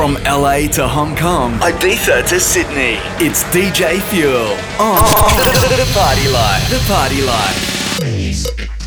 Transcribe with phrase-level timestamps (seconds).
[0.00, 4.46] From LA to Hong Kong, Ibiza to Sydney, it's DJ Fuel
[4.80, 4.96] on
[5.76, 6.70] the Party Life.
[6.70, 8.79] The Party Life.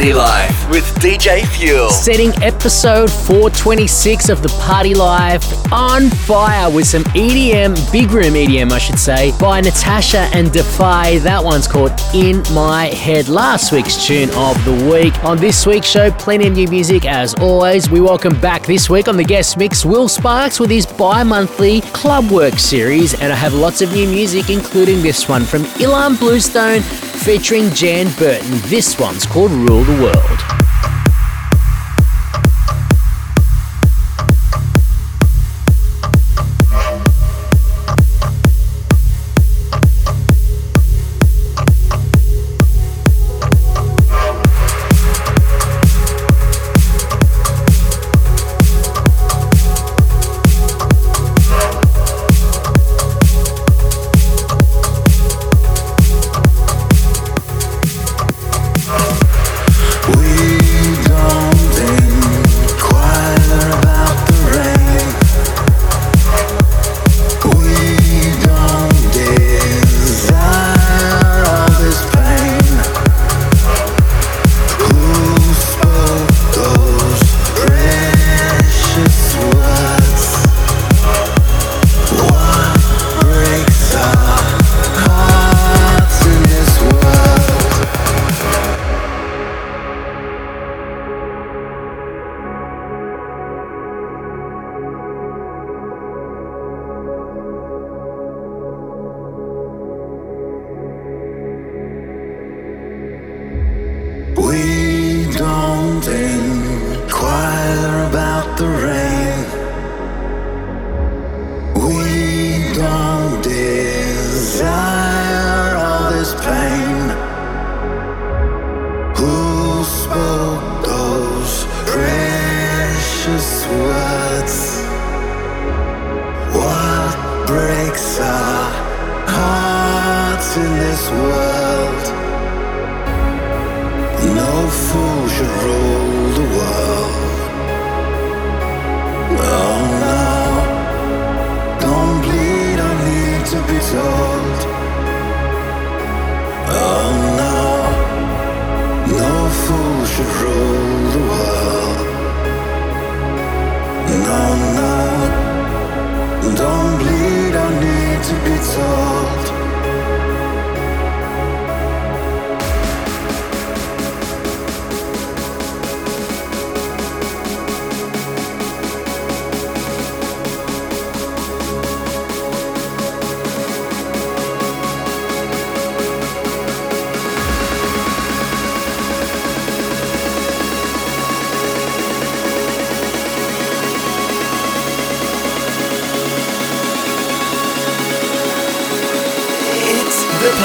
[0.00, 1.90] Party Life with DJ Fuel.
[1.90, 8.72] Setting episode 426 of the Party Life on fire with some EDM, big room EDM,
[8.72, 11.18] I should say, by Natasha and Defy.
[11.18, 13.28] That one's called In My Head.
[13.28, 15.22] Last week's tune of the week.
[15.22, 17.90] On this week's show, plenty of new music as always.
[17.90, 21.82] We welcome back this week on the guest mix Will Sparks with his bi monthly
[21.92, 23.12] Club Work series.
[23.20, 26.80] And I have lots of new music, including this one from Ilan Bluestone
[27.24, 28.60] featuring Jan Burton.
[28.70, 30.69] This one's called Rule the World.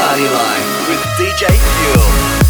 [0.06, 2.45] Party Life with DJ Fuel.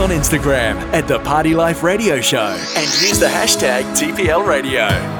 [0.00, 5.19] On Instagram at The Party Life Radio Show and use the hashtag TPL Radio.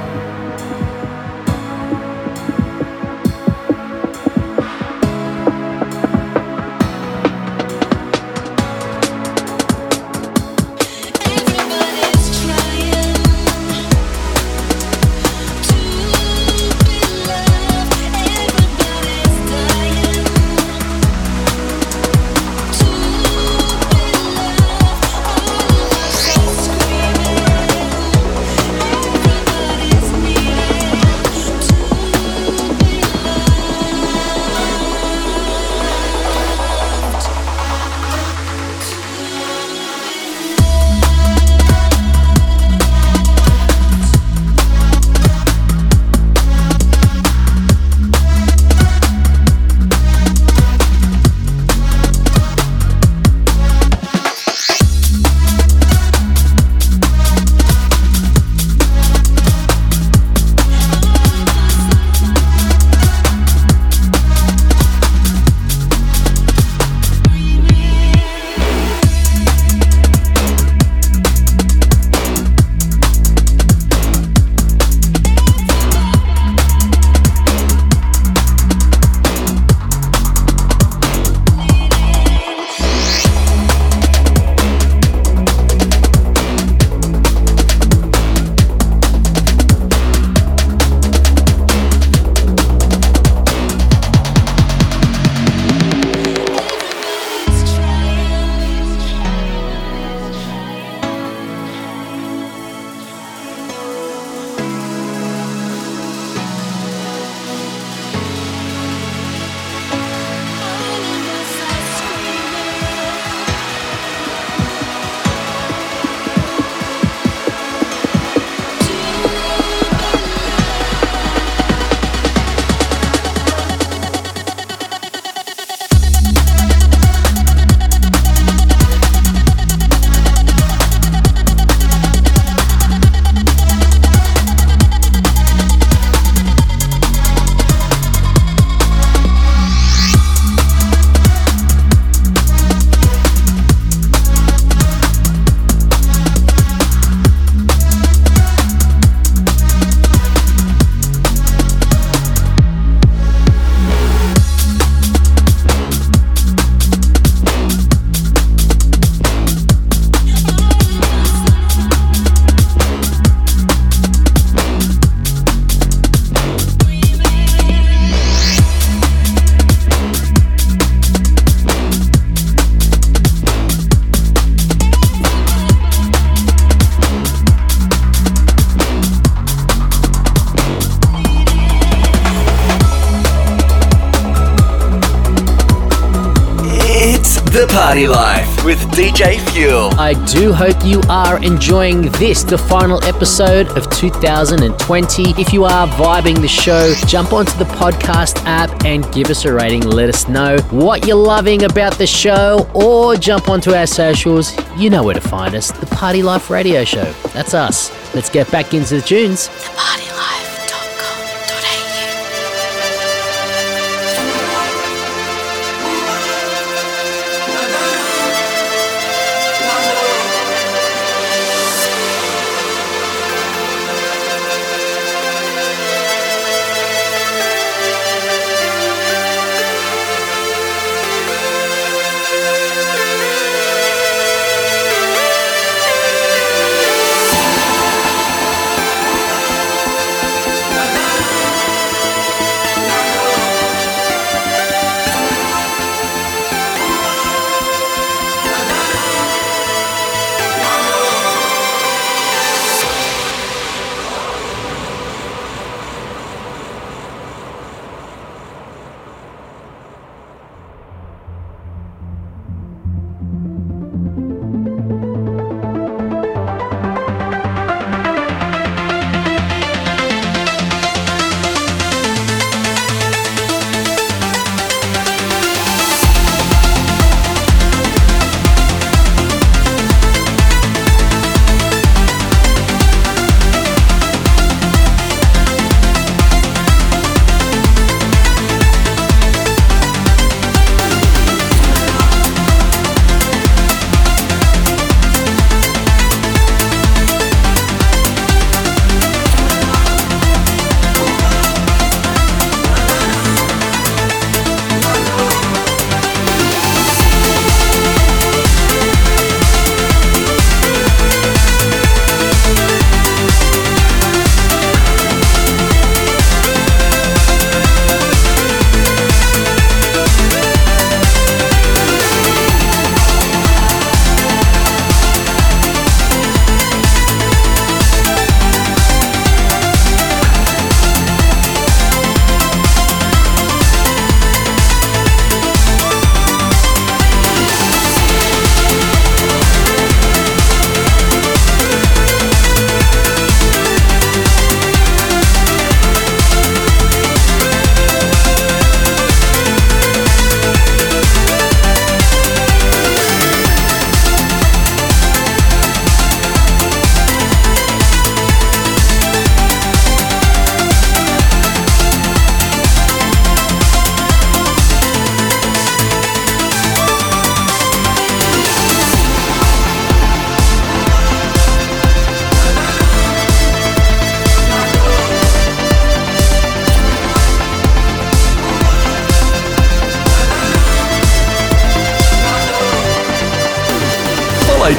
[190.01, 195.31] I do hope you are enjoying this, the final episode of 2020.
[195.39, 199.53] If you are vibing the show, jump onto the podcast app and give us a
[199.53, 199.83] rating.
[199.83, 204.57] Let us know what you're loving about the show or jump onto our socials.
[204.75, 207.13] You know where to find us, the Party Life Radio Show.
[207.35, 207.91] That's us.
[208.15, 209.49] Let's get back into the tunes.
[209.49, 210.00] The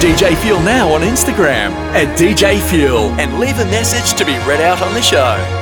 [0.02, 4.60] DJ Fuel now on Instagram at DJ Fuel and leave a message to be read
[4.60, 5.61] out on the show.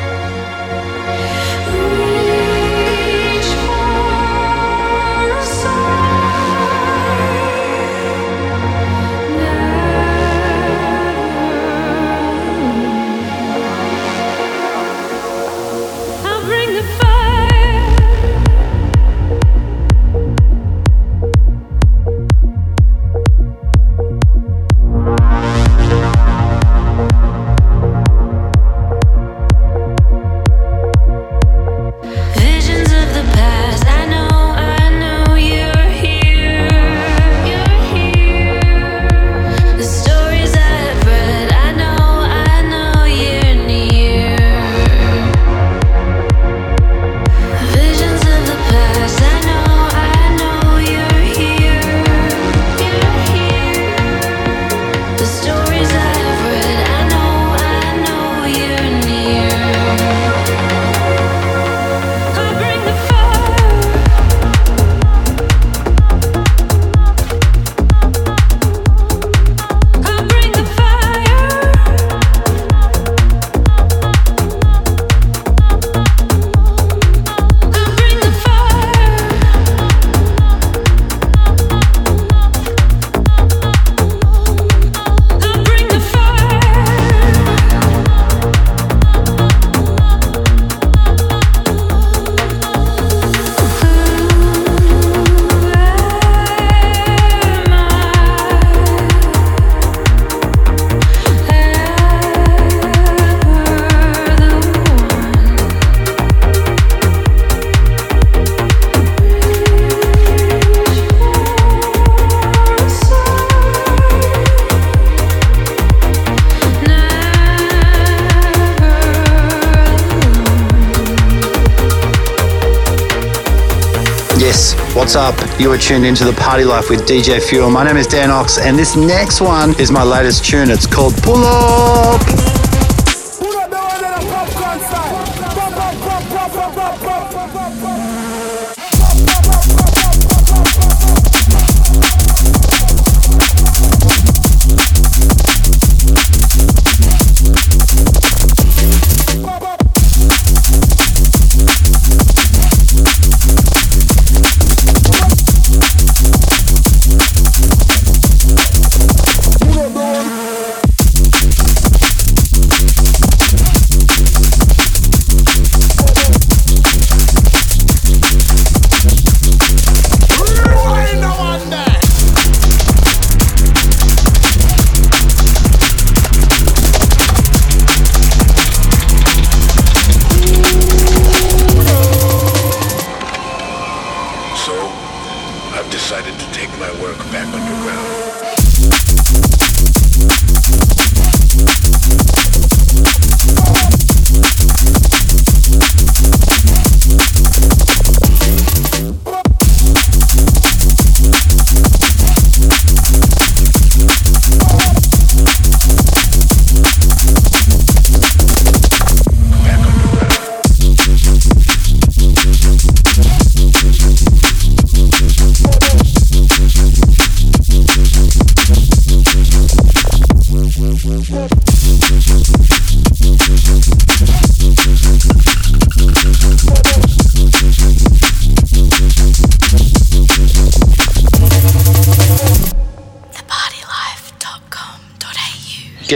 [125.90, 127.72] Tuned into the Party Life with DJ Fuel.
[127.72, 130.70] My name is Dan Ox, and this next one is my latest tune.
[130.70, 132.49] It's called Pull Up.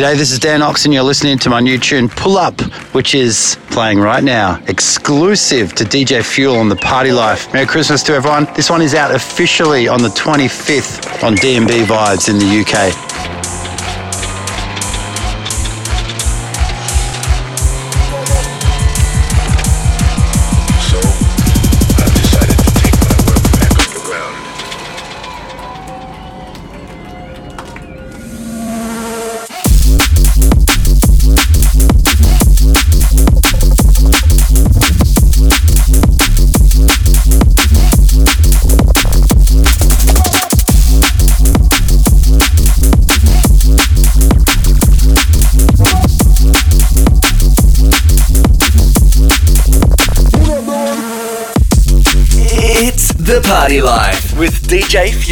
[0.03, 2.59] G'day, this is Dan Ox, and you're listening to my new tune Pull Up,
[2.93, 7.53] which is playing right now, exclusive to DJ Fuel on the Party Life.
[7.53, 8.45] Merry Christmas to everyone.
[8.53, 13.12] This one is out officially on the 25th on DMB Vibes in the UK.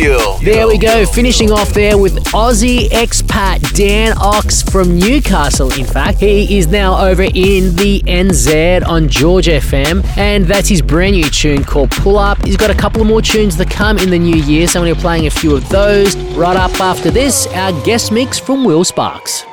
[0.01, 5.71] There we go, finishing off there with Aussie expat Dan Ox from Newcastle.
[5.73, 10.81] In fact, he is now over in the NZ on George FM, and that's his
[10.81, 12.43] brand new tune called Pull Up.
[12.43, 14.95] He's got a couple of more tunes to come in the new year, so we're
[14.95, 16.15] playing a few of those.
[16.35, 19.45] Right up after this, our guest mix from Will Sparks.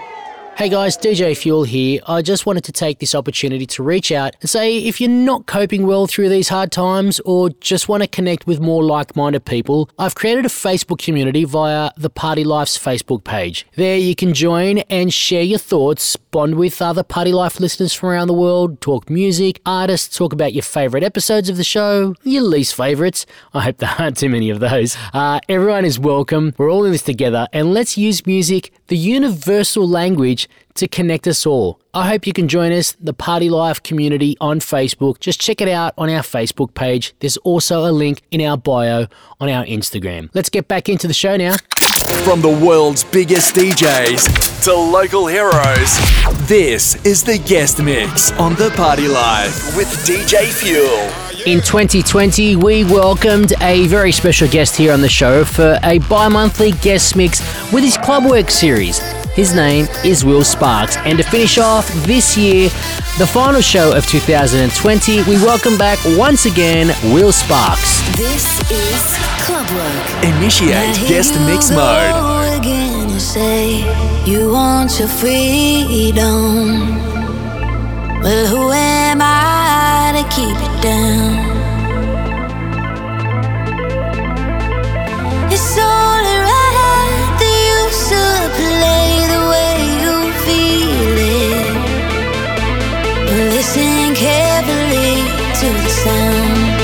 [0.58, 2.00] Hey guys, DJ Fuel here.
[2.08, 5.46] I just wanted to take this opportunity to reach out and say if you're not
[5.46, 9.44] coping well through these hard times or just want to connect with more like minded
[9.44, 13.68] people, I've created a Facebook community via the Party Life's Facebook page.
[13.76, 18.08] There you can join and share your thoughts, bond with other Party Life listeners from
[18.08, 22.42] around the world, talk music, artists, talk about your favourite episodes of the show, your
[22.42, 23.26] least favourites.
[23.54, 24.96] I hope there aren't too many of those.
[25.14, 26.52] Uh, everyone is welcome.
[26.58, 30.47] We're all in this together and let's use music, the universal language
[30.78, 31.80] to connect us all.
[31.92, 35.18] I hope you can join us, the Party Life community on Facebook.
[35.18, 37.14] Just check it out on our Facebook page.
[37.20, 39.06] There's also a link in our bio
[39.40, 40.30] on our Instagram.
[40.34, 41.56] Let's get back into the show now.
[42.24, 45.98] From the world's biggest DJs to local heroes,
[46.48, 51.28] this is the guest mix on The Party Life with DJ Fuel.
[51.46, 56.28] In 2020, we welcomed a very special guest here on the show for a bi
[56.28, 57.40] monthly guest mix
[57.72, 59.00] with his Clubwork series.
[59.38, 60.96] His name is Will Sparks.
[60.96, 62.70] And to finish off this year,
[63.18, 68.00] the final show of 2020, we welcome back once again Will Sparks.
[68.16, 69.00] This is
[69.46, 70.24] Clubwork.
[70.24, 72.58] Initiate guest mix mode.
[72.58, 73.84] Again, you say
[74.28, 76.98] you want your freedom.
[78.20, 81.46] Well, who am I to keep it down?
[85.52, 86.57] It's only right
[95.60, 96.80] to the sound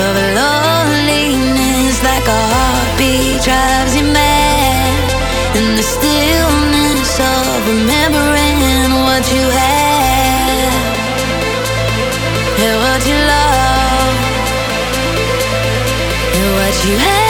[0.00, 5.10] of loneliness, like a heartbeat drives you mad,
[5.54, 10.72] the stillness of remembering what you had.
[12.58, 14.16] And what you love,
[16.34, 17.21] and what you have,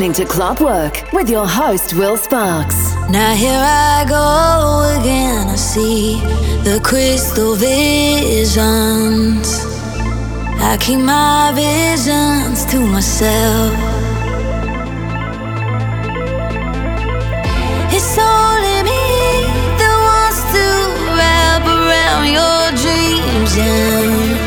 [0.00, 2.94] listening to Clubwork with your host, Will Sparks.
[3.10, 5.46] Now here I go again.
[5.48, 6.18] I see
[6.64, 8.56] the crystal visions.
[10.58, 13.74] I keep my visions to myself.
[17.92, 19.04] It's only me
[19.76, 20.64] that wants to
[21.12, 23.52] wrap around your dreams.
[23.58, 24.38] And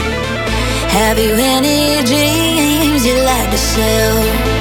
[0.90, 4.53] have you any dreams you'd like to sell?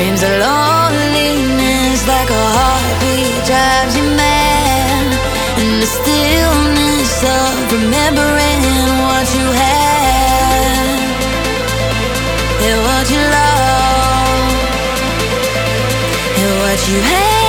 [0.00, 5.12] Dreams of loneliness like a heartbeat drives you mad.
[5.60, 8.62] And the stillness of remembering
[9.04, 11.04] what you had.
[12.64, 14.56] And what you love.
[16.40, 17.39] And what you had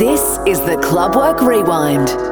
[0.00, 2.29] This is the Clubwork Rewind.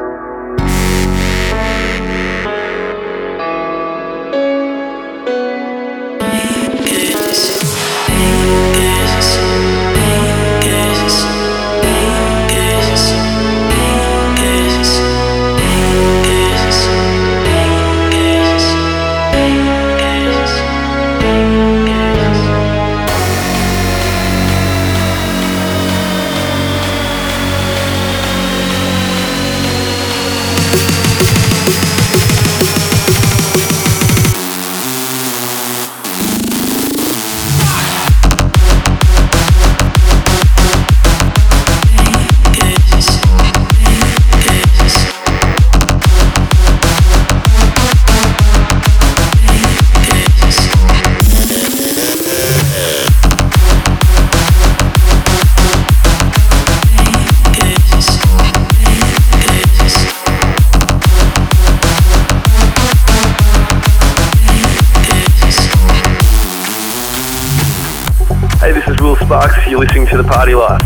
[70.55, 70.78] Listening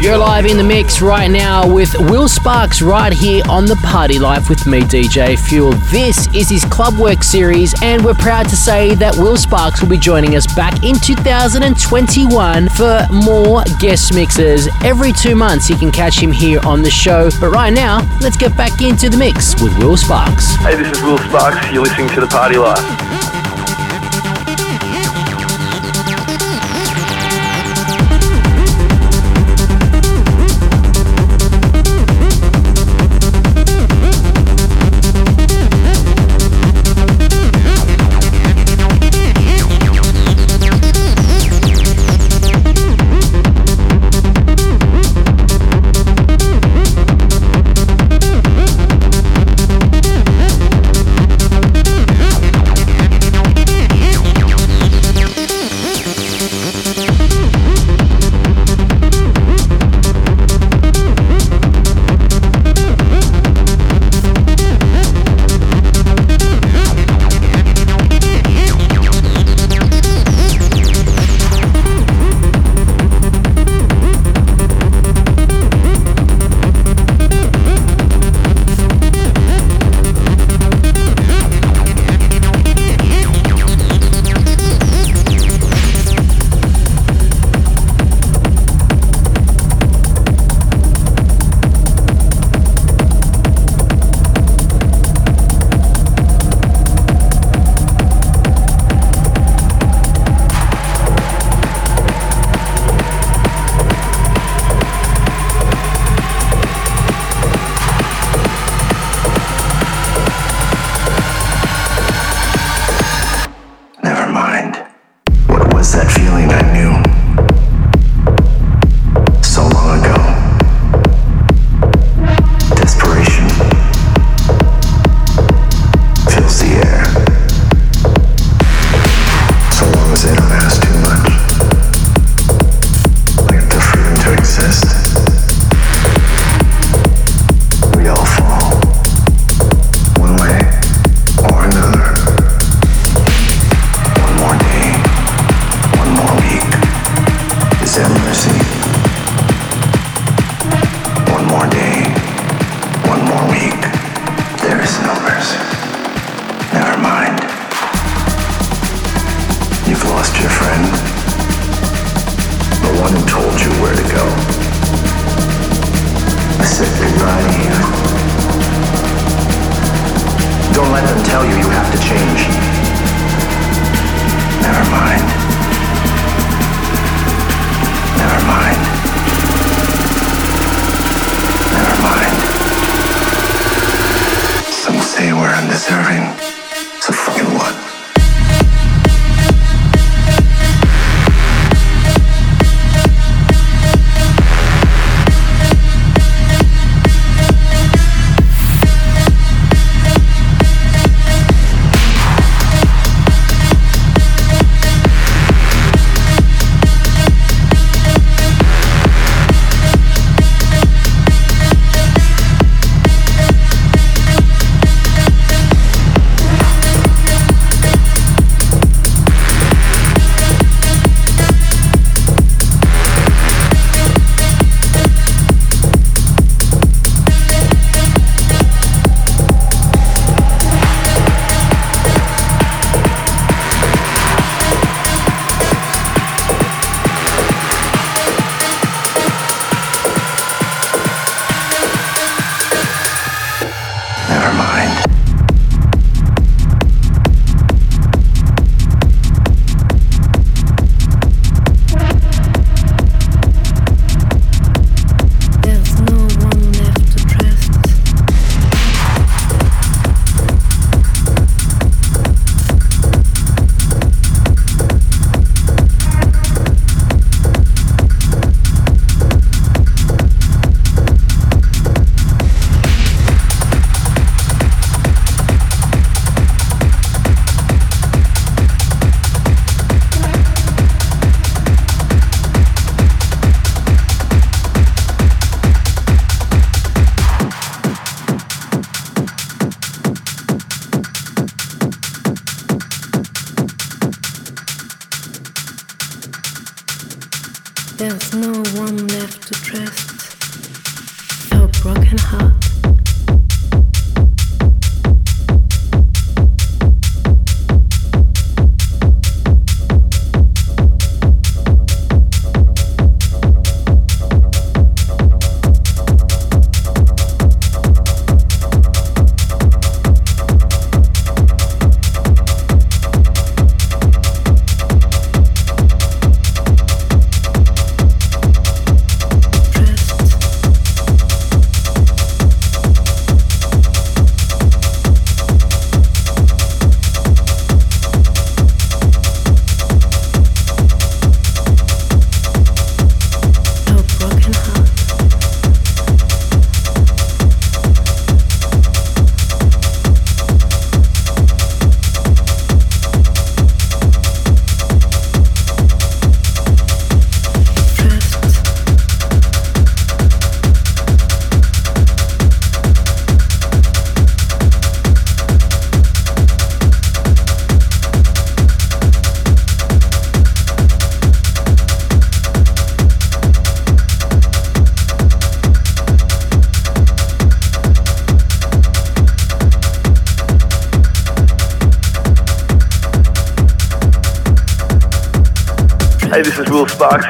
[0.00, 4.20] You're live in the mix right now with Will Sparks right here on The Party
[4.20, 5.72] Life with me, DJ Fuel.
[5.90, 9.88] This is his Club Work series, and we're proud to say that Will Sparks will
[9.88, 14.68] be joining us back in 2021 for more guest mixes.
[14.84, 17.28] Every two months, you can catch him here on the show.
[17.40, 20.54] But right now, let's get back into the mix with Will Sparks.
[20.58, 21.72] Hey, this is Will Sparks.
[21.72, 23.27] You're listening to The Party Life.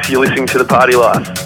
[0.09, 1.38] You're listening to The Party Life.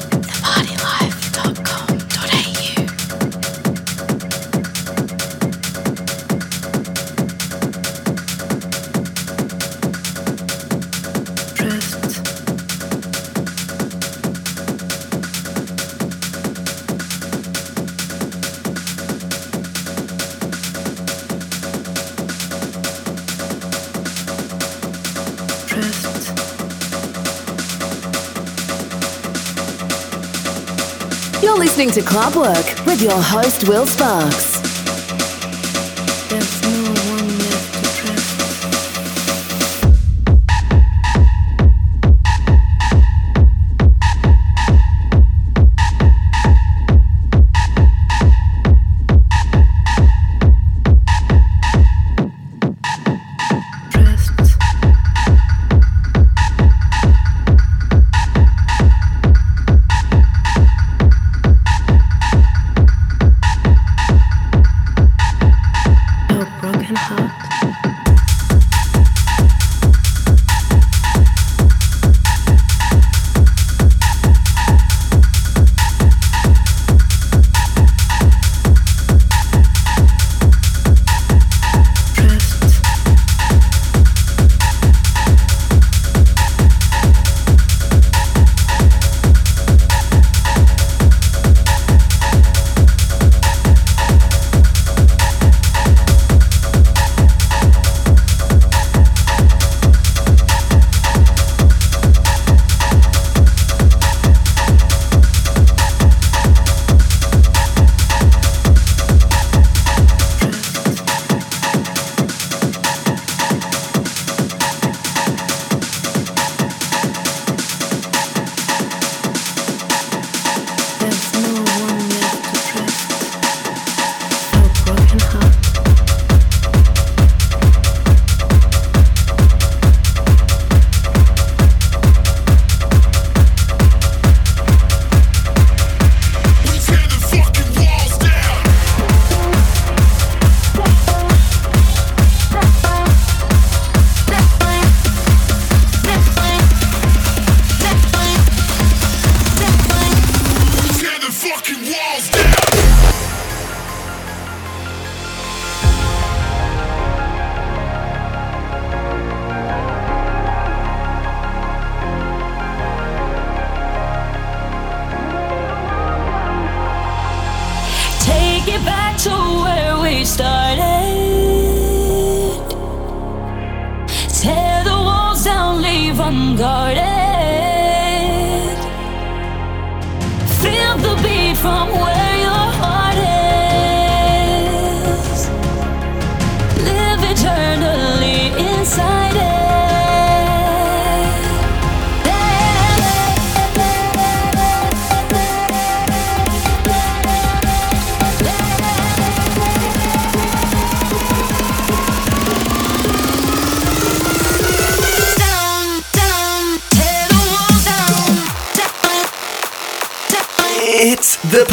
[31.94, 34.53] To Club Work with your host, Will Sparks.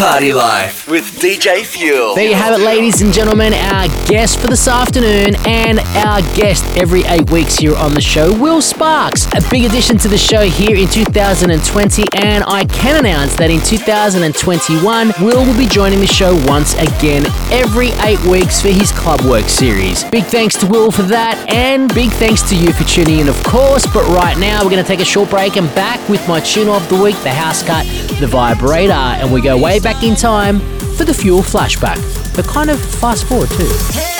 [0.00, 2.14] Party Life with DJ Fuel.
[2.14, 6.64] There you have it, ladies and gentlemen, our guest for this afternoon and our guest
[6.76, 9.26] every eight weeks here on the show, Will Sparks.
[9.34, 13.60] A big addition to the show here in 2020, and I can announce that in
[13.60, 19.20] 2021, Will will be joining the show once again every eight weeks for his Club
[19.22, 20.04] Work series.
[20.04, 23.42] Big thanks to Will for that, and big thanks to you for tuning in, of
[23.44, 23.86] course.
[23.86, 26.68] But right now, we're going to take a short break and back with my tune
[26.68, 27.84] of the week, the house cut,
[28.20, 30.60] the vibrator, and we go way back in time
[30.96, 31.98] for the Fuel flashback.
[32.36, 34.19] But kind of fast forward too.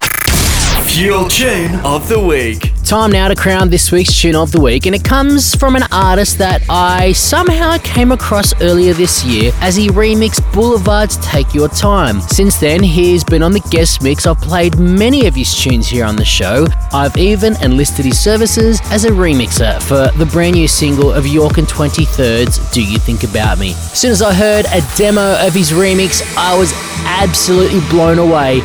[0.91, 2.73] Fuel Tune of the Week.
[2.83, 5.83] Time now to crown this week's tune of the week, and it comes from an
[5.89, 11.69] artist that I somehow came across earlier this year as he remixed Boulevard's Take Your
[11.69, 12.19] Time.
[12.19, 14.27] Since then, he's been on the guest mix.
[14.27, 16.67] I've played many of his tunes here on the show.
[16.91, 21.57] I've even enlisted his services as a remixer for the brand new single of York
[21.57, 23.71] and 23rd's Do You Think About Me.
[23.71, 26.73] As soon as I heard a demo of his remix, I was
[27.05, 28.59] absolutely blown away.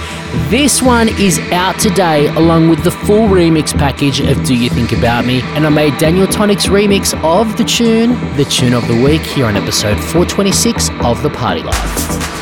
[0.50, 4.92] This one is out today along with the full remix package of Do You Think
[4.92, 9.02] About Me, and I made Daniel Tonic's remix of the tune, the tune of the
[9.02, 12.35] week, here on episode 426 of The Party Life.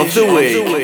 [0.00, 0.83] Of the week.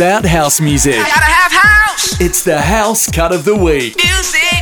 [0.00, 0.94] About house music.
[0.94, 2.18] Gotta have house.
[2.22, 3.96] It's the house cut of the week.
[3.96, 4.59] Music.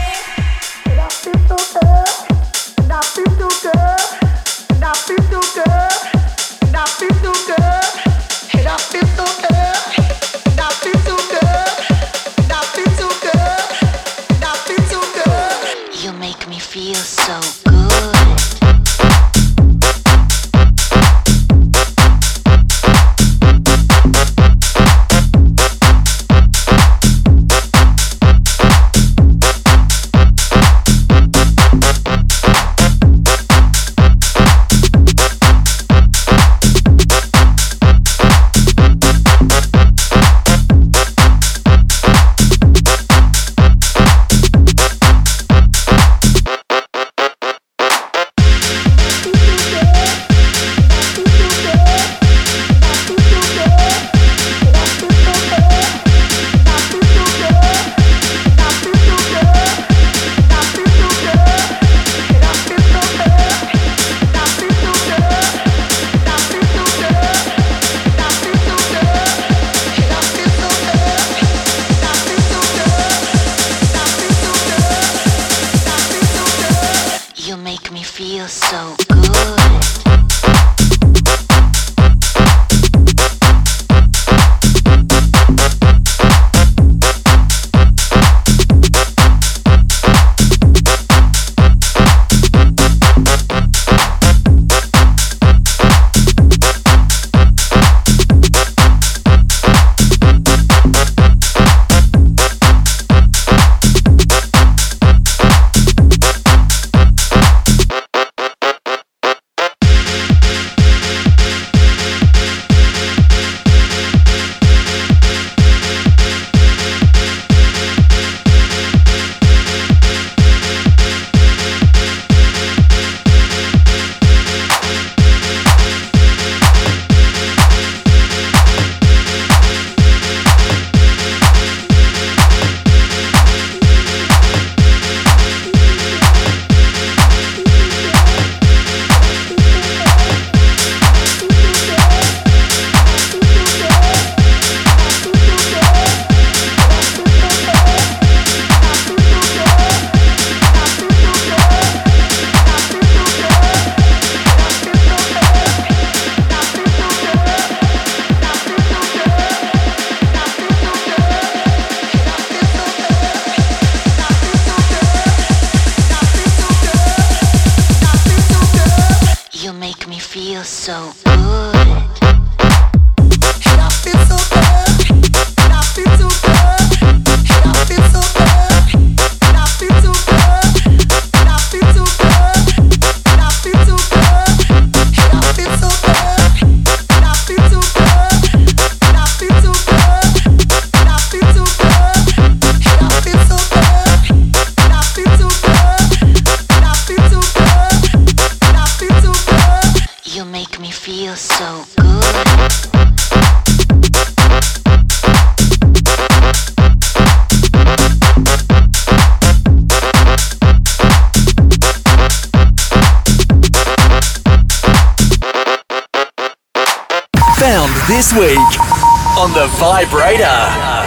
[219.79, 220.98] Vibrator.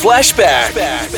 [0.00, 1.09] Fuel Flashback.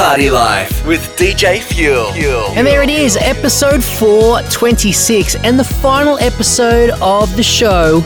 [0.00, 2.06] Party Life with DJ Fuel.
[2.56, 8.00] And there it is, episode 426, and the final episode of the show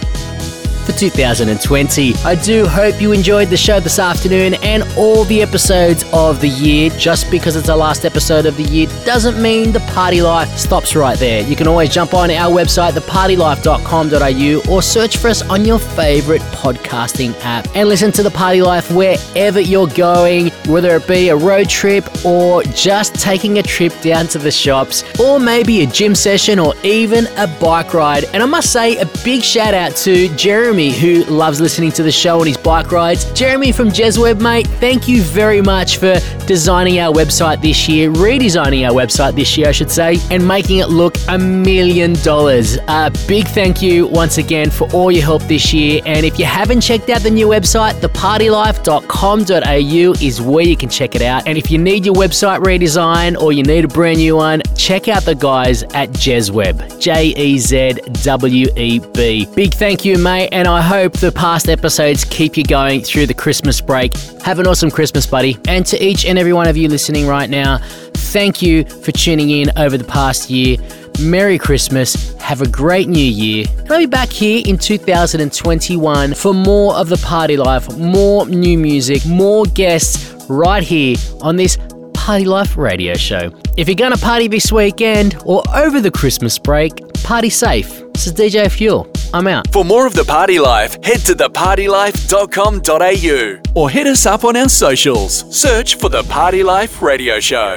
[0.96, 2.14] 2020.
[2.24, 6.48] I do hope you enjoyed the show this afternoon and all the episodes of the
[6.48, 6.90] year.
[6.90, 10.94] Just because it's the last episode of the year doesn't mean the party life stops
[10.94, 11.42] right there.
[11.42, 16.42] You can always jump on our website, thepartylife.com.au, or search for us on your favorite
[16.42, 21.36] podcasting app and listen to the party life wherever you're going, whether it be a
[21.36, 26.14] road trip or just taking a trip down to the shops, or maybe a gym
[26.14, 28.24] session or even a bike ride.
[28.32, 32.12] And I must say, a big shout out to Jeremy, who loves listening to the
[32.12, 33.30] show on his bike rides.
[33.32, 38.88] Jeremy from Jezweb, mate, thank you very much for designing our website this year, redesigning
[38.88, 42.76] our website this year, I should say, and making it look a million dollars.
[42.88, 46.02] A big thank you once again for all your help this year.
[46.04, 51.14] And if you haven't checked out the new website, thepartylife.com.au is where you can check
[51.14, 51.46] it out.
[51.46, 55.08] And if you need your website redesign or you need a brand new one, check
[55.08, 57.00] out the guys at Jezweb.
[57.00, 59.46] J E Z W E B.
[59.54, 63.34] Big thank you, mate, and I hope the past episodes keep you going through the
[63.34, 64.16] Christmas break.
[64.42, 65.58] Have an awesome Christmas, buddy.
[65.68, 67.78] And to each and every one of you listening right now,
[68.14, 70.76] thank you for tuning in over the past year.
[71.20, 72.34] Merry Christmas.
[72.40, 73.66] Have a great new year.
[73.78, 78.78] And I'll be back here in 2021 for more of the party life, more new
[78.78, 81.78] music, more guests right here on this
[82.14, 83.52] Party Life radio show.
[83.76, 88.02] If you're gonna party this weekend or over the Christmas break, party safe.
[88.14, 89.13] This is DJ Fuel.
[89.34, 89.72] I'm out.
[89.72, 94.68] For more of the party life, head to thepartylife.com.au or hit us up on our
[94.68, 95.44] socials.
[95.54, 97.76] Search for the Party Life Radio Show.